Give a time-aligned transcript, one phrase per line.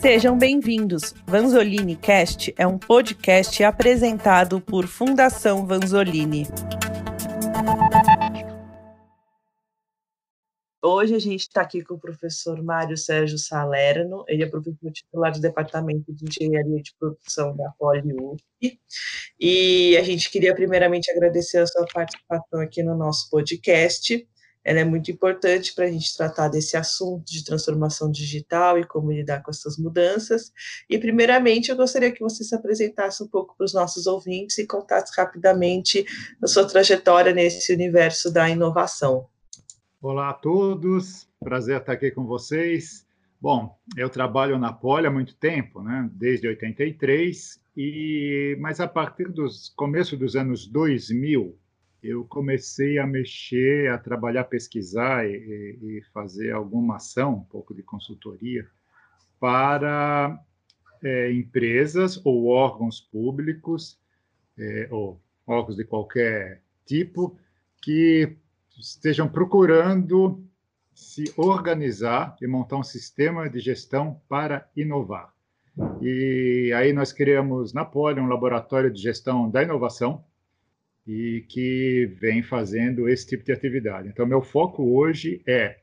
[0.00, 1.14] Sejam bem-vindos.
[1.26, 6.46] Vanzolini Cast é um podcast apresentado por Fundação Vanzolini.
[10.82, 15.32] Hoje a gente está aqui com o professor Mário Sérgio Salerno, ele é professor titular
[15.32, 18.40] do Departamento de Engenharia de Produção da PoliUF,
[19.38, 24.26] e a gente queria primeiramente agradecer a sua participação aqui no nosso podcast.
[24.68, 29.10] Ela é muito importante para a gente tratar desse assunto de transformação digital e como
[29.10, 30.52] lidar com essas mudanças.
[30.90, 34.66] E, primeiramente, eu gostaria que você se apresentasse um pouco para os nossos ouvintes e
[34.66, 36.04] contasse rapidamente
[36.42, 39.26] a sua trajetória nesse universo da inovação.
[40.02, 43.06] Olá a todos, prazer estar aqui com vocês.
[43.40, 46.10] Bom, eu trabalho na Poli há muito tempo, né?
[46.12, 51.58] desde 83, e mas a partir dos começo dos anos 2000,
[52.02, 57.82] eu comecei a mexer, a trabalhar, pesquisar e, e fazer alguma ação, um pouco de
[57.82, 58.66] consultoria,
[59.40, 60.38] para
[61.02, 63.98] é, empresas ou órgãos públicos,
[64.58, 67.38] é, ou órgãos de qualquer tipo,
[67.82, 68.36] que
[68.78, 70.44] estejam procurando
[70.94, 75.32] se organizar e montar um sistema de gestão para inovar.
[76.00, 80.24] E aí nós criamos na Poli um laboratório de gestão da inovação
[81.08, 84.08] e que vem fazendo esse tipo de atividade.
[84.08, 85.78] Então, meu foco hoje é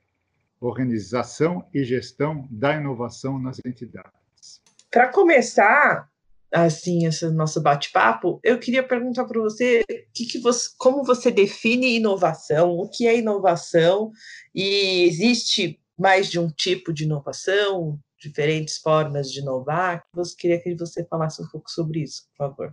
[0.61, 4.61] organização e gestão da inovação nas entidades.
[4.91, 6.07] Para começar,
[6.53, 11.95] assim esse nosso bate-papo, eu queria perguntar para você, que que você, como você define
[11.95, 14.11] inovação, o que é inovação
[14.53, 20.03] e existe mais de um tipo de inovação, diferentes formas de inovar?
[20.15, 22.71] Eu queria que você falasse um pouco sobre isso, por favor.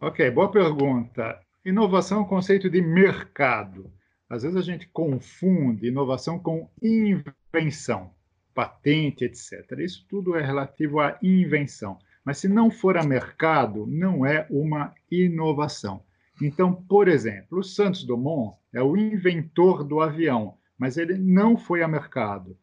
[0.00, 1.43] Ok, boa pergunta.
[1.64, 3.90] Inovação é um conceito de mercado.
[4.28, 8.10] Às vezes a gente confunde inovação com invenção,
[8.54, 9.78] patente, etc.
[9.78, 11.98] Isso tudo é relativo à invenção.
[12.22, 16.02] Mas se não for a mercado, não é uma inovação.
[16.42, 21.82] Então, por exemplo, o Santos Dumont é o inventor do avião, mas ele não foi
[21.82, 22.58] a mercado.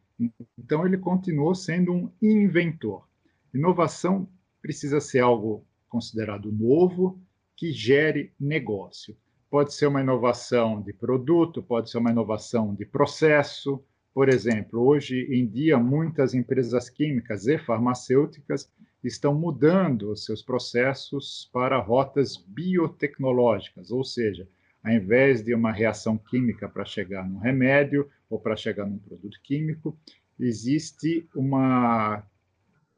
[0.59, 3.07] Então, ele continuou sendo um inventor.
[3.51, 4.29] Inovação
[4.61, 7.19] precisa ser algo considerado novo,
[7.55, 9.15] que gere negócio.
[9.49, 13.83] Pode ser uma inovação de produto, pode ser uma inovação de processo.
[14.13, 18.71] Por exemplo, hoje em dia, muitas empresas químicas e farmacêuticas
[19.03, 24.47] estão mudando os seus processos para rotas biotecnológicas, ou seja,
[24.83, 29.39] ao invés de uma reação química para chegar num remédio ou para chegar num produto
[29.43, 29.97] químico,
[30.39, 32.23] existe uma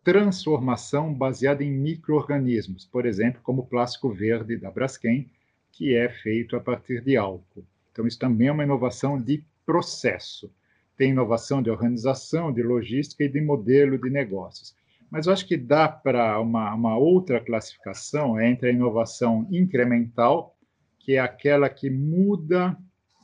[0.03, 5.29] transformação baseada em microorganismos, por exemplo, como o plástico verde da Braskem,
[5.71, 7.65] que é feito a partir de álcool.
[7.91, 10.51] Então, isso também é uma inovação de processo.
[10.97, 14.75] Tem inovação de organização, de logística e de modelo de negócios.
[15.09, 20.55] Mas eu acho que dá para uma, uma outra classificação entre a inovação incremental,
[20.99, 22.77] que é aquela que muda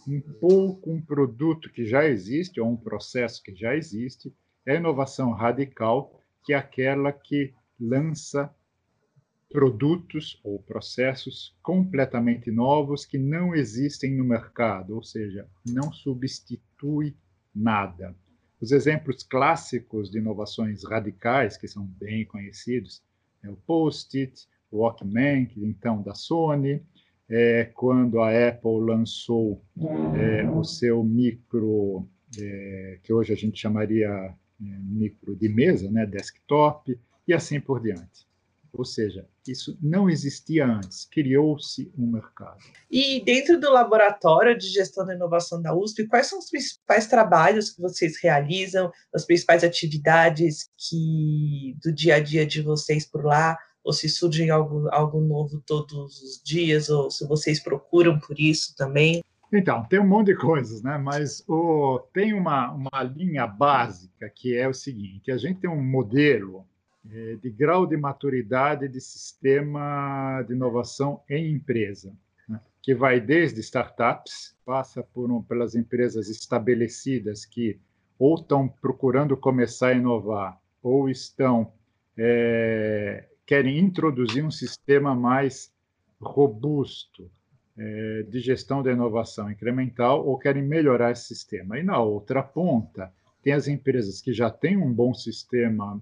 [0.07, 4.33] um pouco um produto que já existe ou um processo que já existe,
[4.65, 6.18] é a inovação radical,
[6.49, 8.51] que é aquela que lança
[9.51, 17.15] produtos ou processos completamente novos que não existem no mercado, ou seja, não substitui
[17.53, 18.15] nada.
[18.59, 23.03] Os exemplos clássicos de inovações radicais, que são bem conhecidos,
[23.43, 26.83] é o Post-it, o Walkman, então da Sony,
[27.29, 29.63] é, quando a Apple lançou
[30.15, 32.07] é, o seu micro,
[32.39, 38.27] é, que hoje a gente chamaria micro de mesa, né, desktop, e assim por diante.
[38.71, 42.59] Ou seja, isso não existia antes, criou-se um mercado.
[42.89, 47.71] E dentro do laboratório de gestão da inovação da USP, quais são os principais trabalhos
[47.71, 53.57] que vocês realizam, as principais atividades que do dia a dia de vocês por lá,
[53.83, 58.75] ou se surge algo, algo novo todos os dias, ou se vocês procuram por isso
[58.75, 59.23] também?
[59.51, 60.97] Então, tem um monte de coisas, né?
[60.97, 65.83] Mas o, tem uma, uma linha básica que é o seguinte: a gente tem um
[65.83, 66.65] modelo
[67.11, 72.13] é, de grau de maturidade de sistema de inovação em empresa,
[72.47, 72.59] né?
[72.81, 77.79] que vai desde startups, passa por um, pelas empresas estabelecidas que
[78.19, 81.71] ou estão procurando começar a inovar, ou estão
[82.17, 85.73] é, querem introduzir um sistema mais
[86.21, 87.31] robusto
[87.79, 91.79] é, de gestão da inovação incremental, ou querem melhorar esse sistema.
[91.79, 93.11] E na outra ponta
[93.41, 96.01] tem as empresas que já têm um bom sistema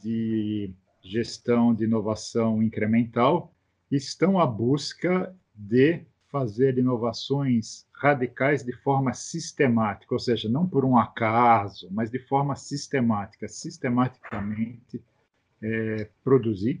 [0.00, 0.70] de
[1.02, 3.52] gestão de inovação incremental
[3.90, 10.96] estão à busca de fazer inovações radicais de forma sistemática, ou seja, não por um
[10.96, 15.02] acaso, mas de forma sistemática, sistematicamente
[15.60, 16.80] é, produzir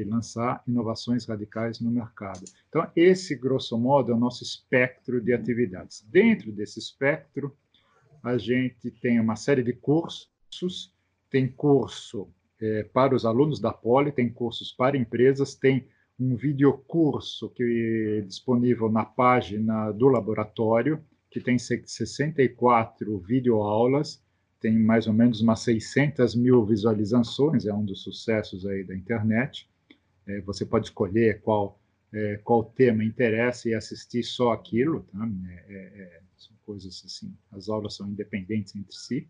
[0.00, 2.44] e lançar inovações radicais no mercado.
[2.68, 6.06] Então, esse, grosso modo, é o nosso espectro de atividades.
[6.10, 7.56] Dentro desse espectro,
[8.22, 10.92] a gente tem uma série de cursos,
[11.30, 12.28] tem curso
[12.60, 15.86] é, para os alunos da Poli, tem cursos para empresas, tem
[16.18, 24.20] um videocurso que é disponível na página do laboratório, que tem 64 videoaulas,
[24.60, 29.68] tem mais ou menos umas 600 mil visualizações, é um dos sucessos aí da internet.
[30.28, 31.80] É, você pode escolher qual,
[32.12, 35.28] é, qual tema interessa e assistir só aquilo, tá?
[35.48, 39.28] É, é, é são coisas assim, as aulas são independentes entre si.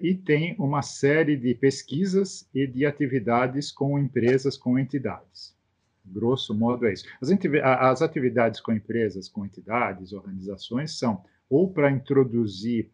[0.00, 5.54] E tem uma série de pesquisas e de atividades com empresas, com entidades.
[6.06, 7.04] Grosso modo é isso.
[7.20, 12.90] As atividades com empresas, com entidades, organizações são ou para introduzir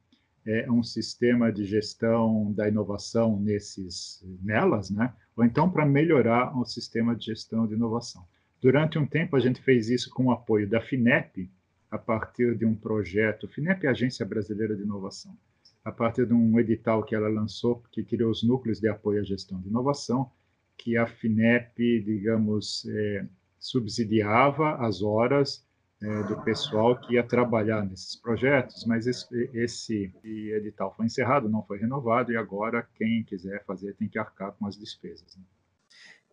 [0.47, 5.13] é, um sistema de gestão da inovação nesses, nelas, né?
[5.37, 8.25] ou então para melhorar o sistema de gestão de inovação.
[8.61, 11.51] Durante um tempo, a gente fez isso com o apoio da FINEP,
[11.91, 15.37] a partir de um projeto, FINEP é a Agência Brasileira de Inovação,
[15.85, 19.25] a partir de um edital que ela lançou, que criou os núcleos de apoio à
[19.25, 20.31] gestão de inovação,
[20.77, 23.27] que a FINEP, digamos, é,
[23.61, 25.65] subsidiava as horas
[26.05, 31.63] é, do pessoal que ia trabalhar nesses projetos, mas esse, esse, edital foi encerrado, não
[31.63, 35.35] foi renovado, e agora quem quiser fazer tem que arcar com as despesas.
[35.37, 35.43] Né?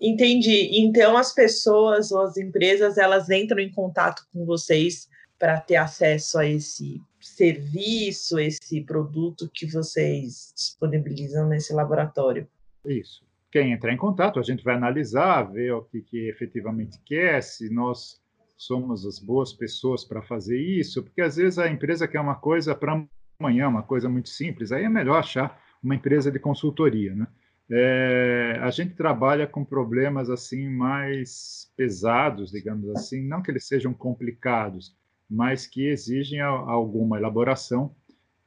[0.01, 0.81] Entendi.
[0.81, 5.07] Então as pessoas ou as empresas elas entram em contato com vocês
[5.39, 12.47] para ter acesso a esse serviço, esse produto que vocês disponibilizam nesse laboratório.
[12.85, 13.23] Isso.
[13.51, 17.69] Quem entrar em contato, a gente vai analisar, ver o que, que efetivamente quer, se
[17.69, 18.20] nós
[18.65, 22.75] somos as boas pessoas para fazer isso, porque às vezes a empresa quer uma coisa
[22.75, 23.03] para
[23.39, 27.27] amanhã, uma coisa muito simples, aí é melhor achar uma empresa de consultoria, né?
[27.73, 33.93] É, a gente trabalha com problemas assim mais pesados, digamos assim, não que eles sejam
[33.93, 34.93] complicados,
[35.29, 37.95] mas que exigem alguma elaboração,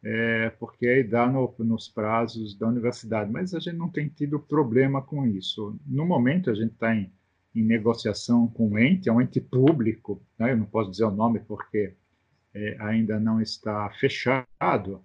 [0.04, 3.32] é, porque aí dá no, nos prazos da universidade.
[3.32, 5.74] Mas a gente não tem tido problema com isso.
[5.86, 7.10] No momento, a gente está em,
[7.54, 10.52] em, negociação com um ente, é um ente público, né?
[10.52, 11.94] eu não posso dizer o nome porque
[12.54, 15.04] é, ainda não está fechado,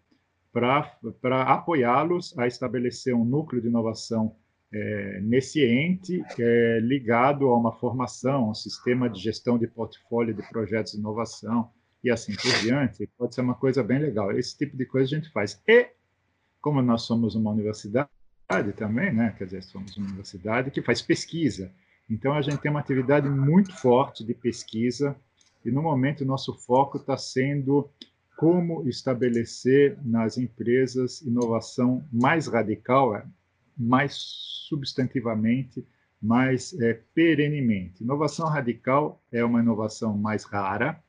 [0.51, 4.35] para apoiá-los a estabelecer um núcleo de inovação
[4.71, 10.47] é, nesse ente é, ligado a uma formação, um sistema de gestão de portfólio de
[10.49, 11.71] projetos de inovação
[12.03, 14.31] e assim por diante, pode ser uma coisa bem legal.
[14.31, 15.61] Esse tipo de coisa a gente faz.
[15.67, 15.89] E,
[16.61, 18.07] como nós somos uma universidade
[18.75, 19.35] também, né?
[19.37, 21.73] quer dizer, somos uma universidade que faz pesquisa,
[22.09, 25.15] então a gente tem uma atividade muito forte de pesquisa
[25.63, 27.89] e, no momento, o nosso foco está sendo
[28.37, 33.25] como estabelecer nas empresas inovação mais radical, é,
[33.77, 34.15] mais
[34.69, 35.85] substantivamente,
[36.21, 38.01] mais é, perenemente.
[38.01, 41.03] Inovação radical é uma inovação mais rara,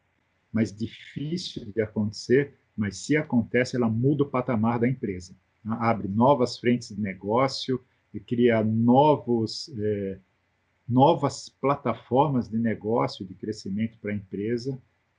[0.52, 5.37] mais difícil de acontecer, mas se acontece, ela muda o patamar da empresa.
[5.64, 5.76] Né?
[5.81, 7.81] Abre novas frentes de negócio
[8.12, 10.19] e cria novos, é,
[10.90, 14.76] novas plataformas de negócio, de crescimento para a empresa.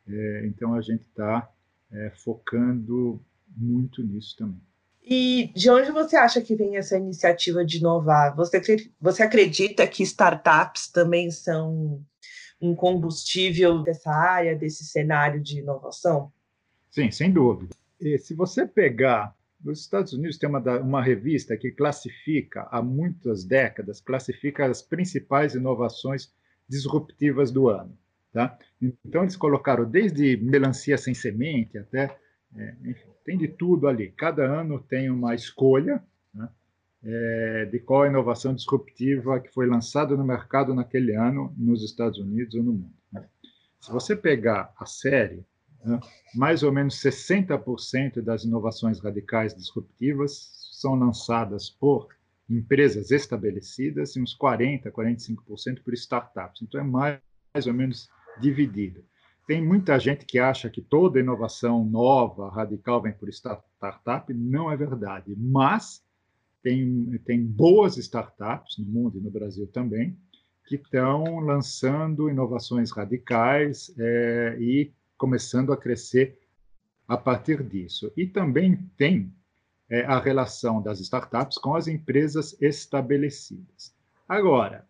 [0.07, 1.49] É, então, a gente está
[1.91, 3.23] é, focando
[3.55, 4.61] muito nisso também.
[5.03, 8.35] E de onde você acha que vem essa iniciativa de inovar?
[8.35, 8.61] Você,
[8.99, 12.03] você acredita que startups também são
[12.61, 16.31] um combustível dessa área, desse cenário de inovação?
[16.91, 17.73] Sim, sem dúvida.
[17.99, 23.43] E se você pegar, nos Estados Unidos tem uma, uma revista que classifica, há muitas
[23.43, 26.33] décadas, classifica as principais inovações
[26.67, 27.97] disruptivas do ano.
[28.33, 28.57] Tá?
[29.05, 32.17] Então, eles colocaram desde melancia sem semente até.
[32.55, 34.11] É, enfim, tem de tudo ali.
[34.11, 36.01] Cada ano tem uma escolha
[36.33, 36.49] né,
[37.03, 42.55] é, de qual inovação disruptiva que foi lançada no mercado naquele ano nos Estados Unidos
[42.55, 42.93] ou no mundo.
[43.11, 43.25] Né?
[43.81, 45.45] Se você pegar a série,
[46.35, 52.07] mais ou menos 60% das inovações radicais disruptivas são lançadas por
[52.49, 56.61] empresas estabelecidas e uns 40%, 45% por startups.
[56.61, 57.19] Então, é mais,
[57.53, 58.09] mais ou menos
[58.39, 59.03] dividido.
[59.47, 64.33] Tem muita gente que acha que toda inovação nova, radical, vem por startup.
[64.33, 65.35] Não é verdade.
[65.37, 66.03] Mas
[66.61, 70.17] tem, tem boas startups no mundo e no Brasil também,
[70.67, 76.39] que estão lançando inovações radicais é, e começando a crescer
[77.07, 78.11] a partir disso.
[78.17, 79.31] E também tem
[79.87, 83.93] é, a relação das startups com as empresas estabelecidas.
[84.27, 84.83] Agora,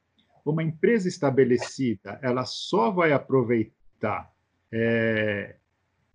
[0.46, 4.32] uma empresa estabelecida, ela só vai aproveitar
[4.72, 5.58] é,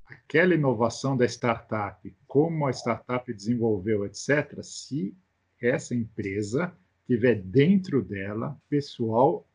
[0.07, 5.15] aquela inovação da startup, como a startup desenvolveu, etc., se
[5.61, 6.75] essa empresa
[7.07, 9.47] tiver dentro dela pessoal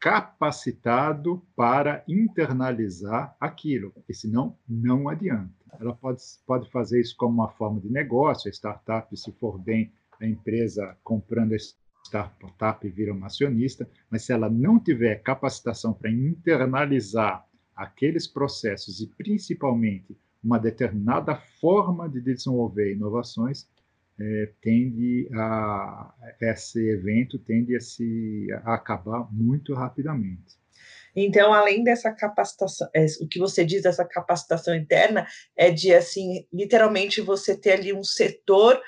[0.00, 5.52] capacitado para internalizar aquilo, porque senão não adianta.
[5.80, 9.92] Ela pode, pode fazer isso como uma forma de negócio, a startup, se for bem,
[10.20, 16.10] a empresa comprando a startup vira uma acionista, mas se ela não tiver capacitação para
[16.10, 23.68] internalizar aqueles processos e principalmente uma determinada forma de desenvolver inovações,
[24.20, 30.58] é, tende a esse evento tende a se a acabar muito rapidamente.
[31.14, 36.46] Então, além dessa capacitação, é, o que você diz dessa capacitação interna é de assim,
[36.52, 38.80] literalmente você ter ali um setor,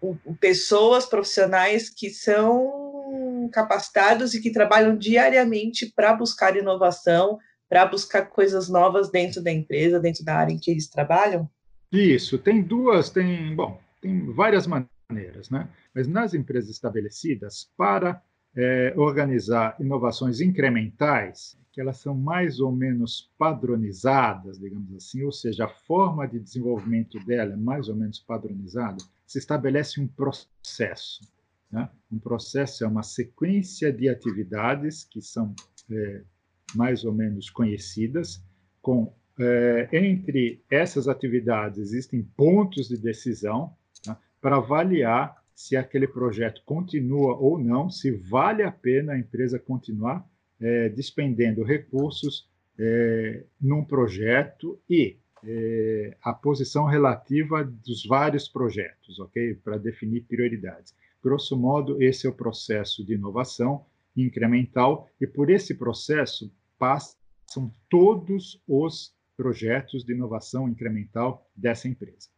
[0.00, 8.22] o, pessoas profissionais que são capacitados e que trabalham diariamente para buscar inovação, para buscar
[8.26, 11.50] coisas novas dentro da empresa, dentro da área em que eles trabalham?
[11.92, 15.68] Isso, tem duas, tem, bom, tem várias maneiras, né?
[15.94, 18.22] Mas nas empresas estabelecidas, para
[18.56, 25.66] é, organizar inovações incrementais, que elas são mais ou menos padronizadas, digamos assim, ou seja,
[25.66, 31.20] a forma de desenvolvimento dela é mais ou menos padronizada, se estabelece um processo.
[31.70, 31.88] Né?
[32.10, 35.54] Um processo é uma sequência de atividades que são
[35.90, 36.22] é,
[36.74, 38.42] mais ou menos conhecidas,
[38.82, 43.76] com é, entre essas atividades existem pontos de decisão
[44.40, 50.24] para avaliar se aquele projeto continua ou não, se vale a pena a empresa continuar
[50.60, 59.54] é, despendendo recursos é, num projeto e é, a posição relativa dos vários projetos, ok?
[59.56, 60.94] Para definir prioridades.
[61.22, 63.84] Grosso modo, esse é o processo de inovação
[64.16, 72.28] incremental e por esse processo passam todos os projetos de inovação incremental dessa empresa.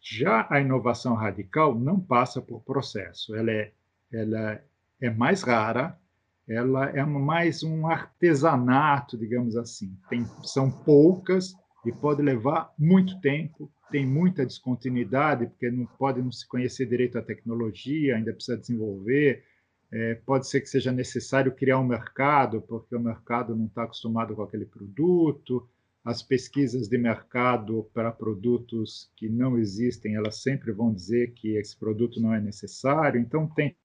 [0.00, 3.72] Já a inovação radical não passa por processo, ela é,
[4.12, 4.62] ela
[5.00, 5.98] é mais rara,
[6.48, 9.94] ela é mais um artesanato, digamos assim.
[10.08, 16.32] Tem, são poucas e pode levar muito tempo, tem muita descontinuidade, porque não pode não
[16.32, 19.44] se conhecer direito a tecnologia, ainda precisa desenvolver.
[19.90, 24.34] É, pode ser que seja necessário criar um mercado, porque o mercado não está acostumado
[24.34, 25.68] com aquele produto
[26.08, 31.78] as pesquisas de mercado para produtos que não existem, elas sempre vão dizer que esse
[31.78, 33.20] produto não é necessário.
[33.20, 33.76] Então, tem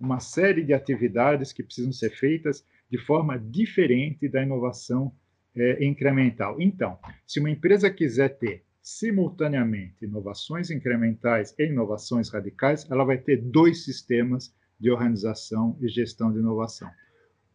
[0.00, 5.12] uma série de atividades que precisam ser feitas de forma diferente da inovação
[5.54, 6.58] é, incremental.
[6.58, 13.42] Então, se uma empresa quiser ter simultaneamente inovações incrementais e inovações radicais, ela vai ter
[13.42, 16.90] dois sistemas de organização e gestão de inovação.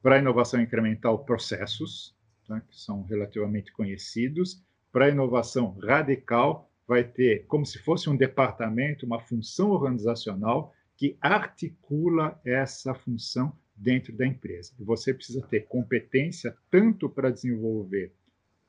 [0.03, 2.12] Para a inovação incremental, processos,
[2.47, 4.63] tá, que são relativamente conhecidos.
[4.91, 11.17] Para a inovação radical, vai ter como se fosse um departamento, uma função organizacional que
[11.21, 14.73] articula essa função dentro da empresa.
[14.79, 18.13] E você precisa ter competência tanto para desenvolver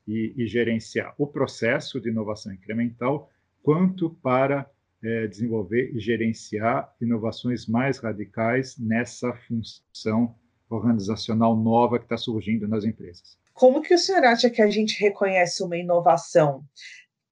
[0.06, 3.30] e, e gerenciar o processo de inovação incremental,
[3.62, 4.70] quanto para
[5.02, 10.34] é, desenvolver e gerenciar inovações mais radicais nessa função
[10.68, 13.36] organizacional nova que está surgindo nas empresas.
[13.52, 16.64] Como que o senhor acha que a gente reconhece uma inovação?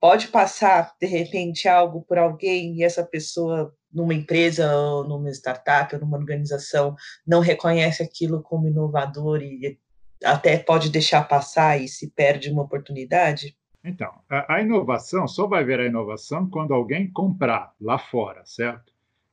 [0.00, 5.94] Pode passar, de repente, algo por alguém e essa pessoa, numa empresa, ou numa startup,
[5.94, 6.94] ou numa organização,
[7.26, 9.78] não reconhece aquilo como inovador e
[10.24, 13.56] até pode deixar passar e se perde uma oportunidade?
[13.84, 18.91] Então, a, inovação só vai ver a inovação quando alguém comprar lá fora, certo?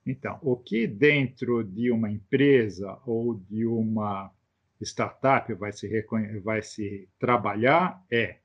[0.09, 4.31] Então, o que dentro de uma empresa ou de uma
[4.81, 6.03] startup vai se,
[6.43, 8.37] vai se trabalhar é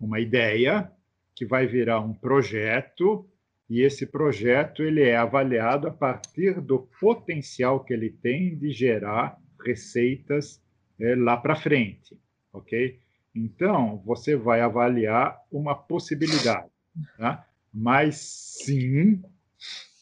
[0.00, 0.90] uma ideia
[1.34, 3.28] que vai virar um projeto
[3.68, 9.38] e esse projeto ele é avaliado a partir do potencial que ele tem de gerar
[9.62, 10.62] receitas
[10.98, 12.18] é, lá para frente,
[12.50, 12.98] ok?
[13.34, 16.70] Então você vai avaliar uma possibilidade,
[17.18, 17.46] tá?
[17.72, 18.16] mas
[18.64, 19.22] sim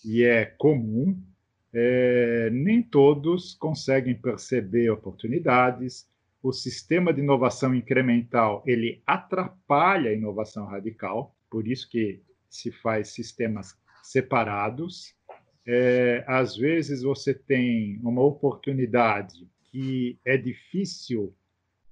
[0.09, 1.21] e é comum
[1.73, 6.09] é, nem todos conseguem perceber oportunidades.
[6.43, 13.09] O sistema de inovação incremental ele atrapalha a inovação radical, por isso que se faz
[13.09, 15.15] sistemas separados.
[15.67, 21.35] É, às vezes você tem uma oportunidade que é difícil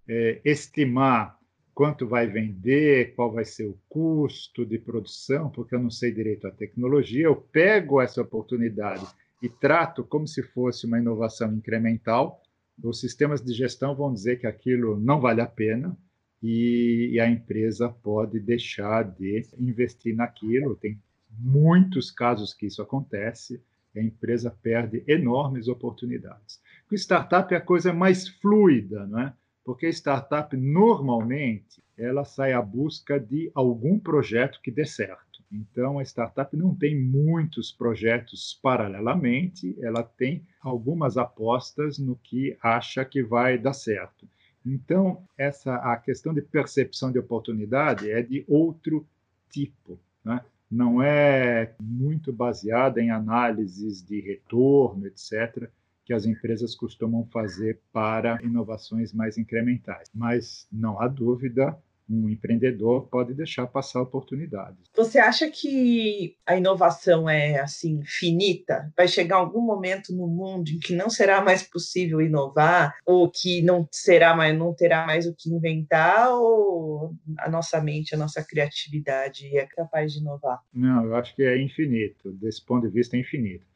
[0.08, 1.38] é, estimar
[1.76, 6.47] quanto vai vender, qual vai ser o custo de produção, porque eu não sei direito
[6.47, 7.26] a tecnologia.
[7.26, 9.06] Eu pego essa oportunidade
[9.42, 12.40] e trato como se fosse uma inovação incremental,
[12.83, 15.95] os sistemas de gestão vão dizer que aquilo não vale a pena,
[16.42, 20.76] e, e a empresa pode deixar de investir naquilo.
[20.76, 20.99] Tem
[21.38, 23.62] muitos casos que isso acontece,
[23.95, 26.59] a empresa perde enormes oportunidades.
[26.90, 29.35] O startup é a coisa mais fluida, não é?
[29.66, 35.42] Porque startup normalmente ela sai à busca de algum projeto que dê certo.
[35.50, 43.04] Então, a startup não tem muitos projetos paralelamente, ela tem algumas apostas no que acha
[43.04, 44.28] que vai dar certo.
[44.64, 49.04] Então, essa a questão de percepção de oportunidade é de outro
[49.50, 50.44] tipo, né?
[50.70, 55.68] não é muito baseada em análises de retorno, etc.,
[56.06, 60.08] que as empresas costumam fazer para inovações mais incrementais.
[60.14, 61.76] Mas não há dúvida
[62.08, 64.78] um empreendedor pode deixar passar oportunidades.
[64.94, 68.92] Você acha que a inovação é assim finita?
[68.96, 73.60] Vai chegar algum momento no mundo em que não será mais possível inovar ou que
[73.62, 78.44] não será mais não terá mais o que inventar ou a nossa mente, a nossa
[78.44, 80.60] criatividade é capaz de inovar?
[80.72, 82.32] Não, eu acho que é infinito.
[82.32, 83.66] Desse ponto de vista é infinito.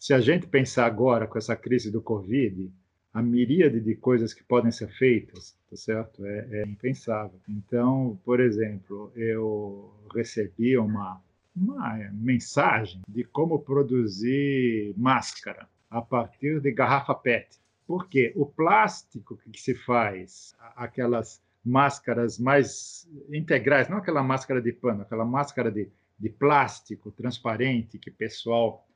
[0.00, 2.72] Se a gente pensar agora com essa crise do Covid,
[3.12, 6.24] a miríade de coisas que podem ser feitas, tá certo?
[6.24, 7.38] É, é, impensável.
[7.46, 11.22] Então, por exemplo, eu recebi uma,
[11.54, 17.60] uma mensagem de como produzir máscara a partir de garrafa PET.
[17.86, 25.02] Porque o plástico que se faz, aquelas máscaras mais integrais, não aquela máscara de pano,
[25.02, 28.86] aquela máscara de, de plástico transparente que pessoal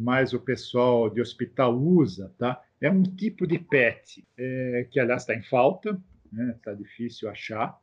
[0.00, 2.62] mais o pessoal de hospital usa, tá?
[2.80, 6.00] É um tipo de PET é, que, aliás, está em falta, está
[6.32, 6.54] né?
[6.64, 7.78] Tá difícil achar.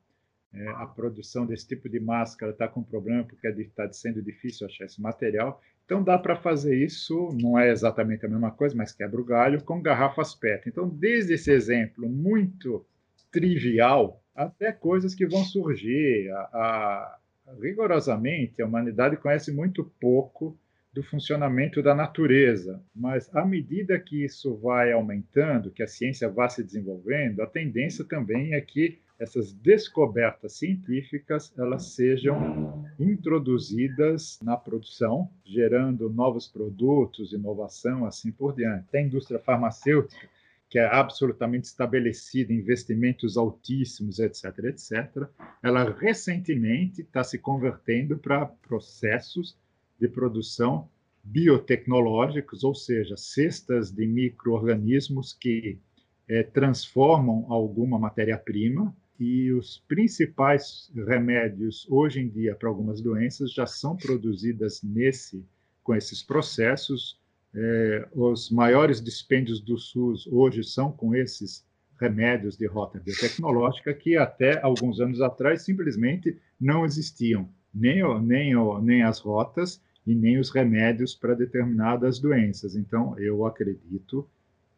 [0.54, 4.86] É, a produção desse tipo de máscara está com problema porque está sendo difícil achar
[4.86, 5.62] esse material.
[5.86, 9.64] Então dá para fazer isso, não é exatamente a mesma coisa, mas quebra o galho,
[9.64, 10.68] com garrafas PET.
[10.68, 12.86] Então, desde esse exemplo muito
[13.32, 16.30] trivial até coisas que vão surgir.
[16.32, 17.20] A, a,
[17.62, 20.58] rigorosamente, a humanidade conhece muito pouco
[20.98, 22.82] do funcionamento da natureza.
[22.96, 28.04] Mas à medida que isso vai aumentando, que a ciência vai se desenvolvendo, a tendência
[28.04, 38.04] também é que essas descobertas científicas elas sejam introduzidas na produção, gerando novos produtos, inovação,
[38.04, 38.98] assim por diante.
[38.98, 40.28] A indústria farmacêutica,
[40.68, 45.28] que é absolutamente estabelecida, investimentos altíssimos, etc., etc.,
[45.62, 49.56] ela recentemente está se convertendo para processos
[50.00, 50.90] de produção
[51.24, 55.80] biotecnológicos, ou seja, cestas de microorganismos que
[56.28, 63.66] é, transformam alguma matéria-prima e os principais remédios hoje em dia para algumas doenças já
[63.66, 65.46] são produzidas nesse
[65.84, 67.20] com esses processos.
[67.54, 71.66] É, os maiores dispêndios do SUS hoje são com esses
[72.00, 79.02] remédios de rota biotecnológica que até alguns anos atrás simplesmente não existiam nem, nem, nem
[79.02, 82.76] as rotas e nem os remédios para determinadas doenças.
[82.76, 84.28] Então, eu acredito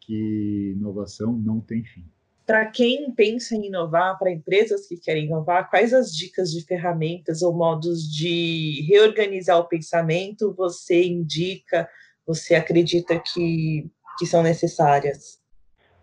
[0.00, 2.04] que inovação não tem fim.
[2.44, 7.42] Para quem pensa em inovar, para empresas que querem inovar, quais as dicas de ferramentas
[7.42, 11.88] ou modos de reorganizar o pensamento você indica,
[12.26, 13.88] você acredita que,
[14.18, 15.40] que são necessárias?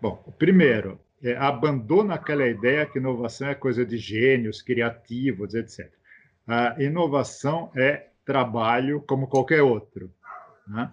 [0.00, 5.92] Bom, primeiro, é, abandona aquela ideia que inovação é coisa de gênios, criativos, etc.
[6.46, 10.12] A inovação é trabalho como qualquer outro.
[10.66, 10.90] Né?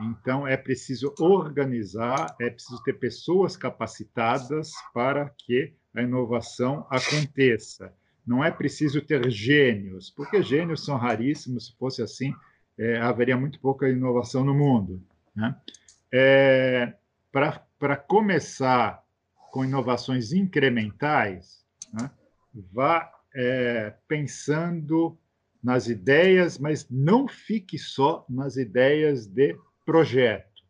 [0.00, 7.94] Então, é preciso organizar, é preciso ter pessoas capacitadas para que a inovação aconteça.
[8.26, 11.66] Não é preciso ter gênios, porque gênios são raríssimos.
[11.66, 12.34] Se fosse assim,
[12.76, 15.00] é, haveria muito pouca inovação no mundo.
[15.36, 15.54] Né?
[16.12, 16.94] É,
[17.30, 19.04] para começar
[19.52, 22.10] com inovações incrementais, né,
[22.72, 25.16] vá é, pensando
[25.62, 30.62] nas ideias, mas não fique só nas ideias de projeto.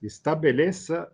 [0.00, 1.10] Estabeleça,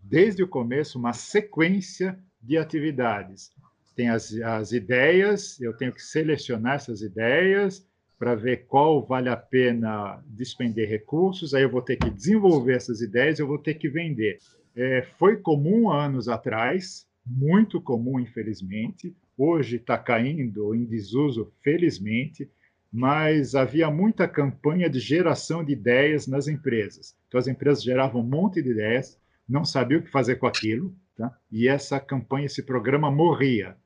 [0.00, 3.50] desde o começo, uma sequência de atividades.
[3.96, 7.86] Tem as, as ideias, eu tenho que selecionar essas ideias
[8.18, 13.00] para ver qual vale a pena despender recursos, aí eu vou ter que desenvolver essas
[13.00, 14.38] ideias, eu vou ter que vender.
[14.76, 22.50] É, foi comum anos atrás, muito comum, infelizmente, hoje está caindo em desuso, felizmente,
[22.92, 27.16] mas havia muita campanha de geração de ideias nas empresas.
[27.28, 30.94] Então, as empresas geravam um monte de ideias, não sabiam o que fazer com aquilo,
[31.16, 31.32] tá?
[31.50, 33.76] e essa campanha, esse programa morria.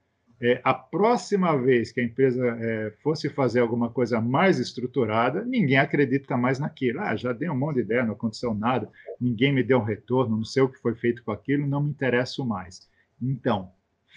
[0.41, 5.79] É, a próxima vez que a empresa é, fosse fazer alguma coisa mais estruturada, ninguém
[5.79, 7.01] acredita mais naquilo.
[7.01, 8.91] Ah, já dei um monte de ideia, não aconteceu nada,
[9.21, 11.91] ninguém me deu um retorno, não sei o que foi feito com aquilo, não me
[11.91, 12.89] interesso mais.
[13.23, 13.73] Então,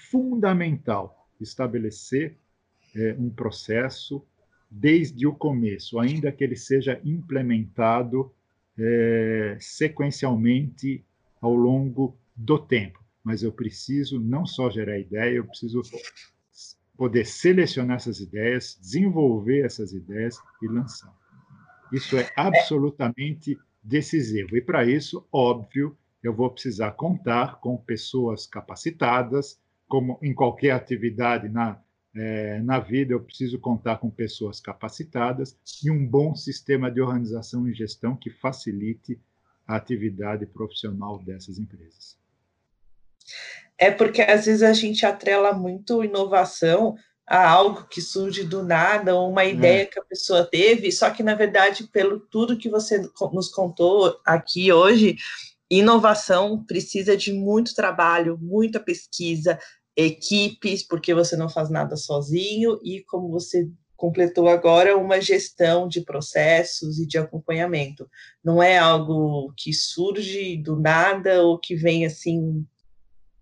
[0.09, 2.37] fundamental estabelecer
[2.95, 4.25] é, um processo
[4.69, 8.31] desde o começo, ainda que ele seja implementado
[8.77, 11.03] é, sequencialmente
[11.41, 13.03] ao longo do tempo.
[13.23, 15.81] Mas eu preciso não só gerar ideia, eu preciso
[16.97, 21.13] poder selecionar essas ideias, desenvolver essas ideias e lançar.
[21.91, 24.57] Isso é absolutamente decisivo.
[24.57, 31.47] E para isso, óbvio, eu vou precisar contar com pessoas capacitadas, como em qualquer atividade
[31.47, 31.79] na,
[32.17, 37.67] é, na vida, eu preciso contar com pessoas capacitadas e um bom sistema de organização
[37.67, 39.19] e gestão que facilite
[39.67, 42.17] a atividade profissional dessas empresas.
[43.77, 46.95] É porque às vezes a gente atrela muito inovação
[47.27, 49.85] a algo que surge do nada, ou uma ideia é.
[49.85, 54.71] que a pessoa teve, só que na verdade, pelo tudo que você nos contou aqui
[54.71, 55.17] hoje,
[55.69, 59.59] inovação precisa de muito trabalho, muita pesquisa,
[59.97, 66.01] equipes, porque você não faz nada sozinho, e como você completou agora, uma gestão de
[66.01, 68.07] processos e de acompanhamento.
[68.43, 72.63] Não é algo que surge do nada ou que vem assim,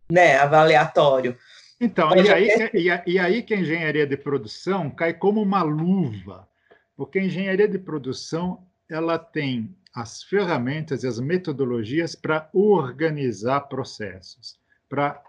[0.09, 1.37] né, avaliatório.
[1.79, 6.47] Então, e aí, e, e aí que a engenharia de produção cai como uma luva,
[6.95, 14.57] porque a engenharia de produção ela tem as ferramentas e as metodologias para organizar processos,
[14.87, 15.21] para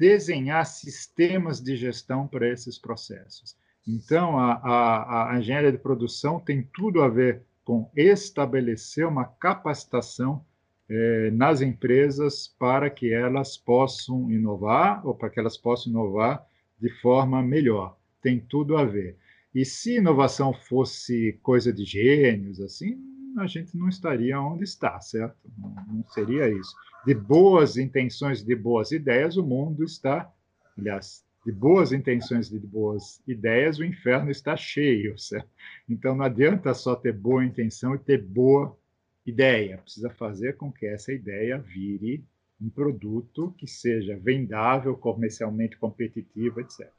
[0.00, 3.54] desenhar sistemas de gestão para esses processos.
[3.86, 10.42] Então, a, a, a engenharia de produção tem tudo a ver com estabelecer uma capacitação
[10.88, 16.46] eh, nas empresas para que elas possam inovar ou para que elas possam inovar
[16.80, 17.98] de forma melhor.
[18.22, 19.18] Tem tudo a ver.
[19.54, 22.98] E se inovação fosse coisa de gênios, assim,
[23.38, 25.36] a gente não estaria onde está, certo?
[25.58, 26.74] Não, seria isso.
[27.06, 30.30] De boas intenções, de boas ideias, o mundo está,
[30.78, 35.48] aliás, de boas intenções, de boas ideias, o inferno está cheio, certo?
[35.88, 38.76] Então não adianta só ter boa intenção e ter boa
[39.24, 42.24] ideia, precisa fazer com que essa ideia vire
[42.60, 46.90] um produto que seja vendável, comercialmente competitivo, etc.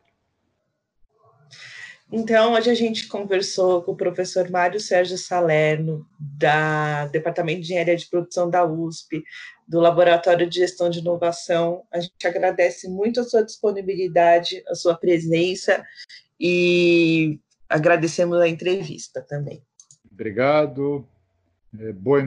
[2.14, 7.96] Então, hoje a gente conversou com o professor Mário Sérgio Salerno, da Departamento de Engenharia
[7.96, 9.24] de Produção da USP,
[9.66, 11.84] do Laboratório de Gestão de Inovação.
[11.90, 15.86] A gente agradece muito a sua disponibilidade, a sua presença
[16.38, 19.64] e agradecemos a entrevista também.
[20.12, 21.08] Obrigado.
[21.80, 22.22] É, boa